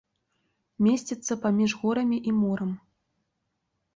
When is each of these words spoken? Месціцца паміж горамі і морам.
Месціцца 0.85 1.33
паміж 1.43 1.75
горамі 1.83 2.17
і 2.31 2.35
морам. 2.39 2.71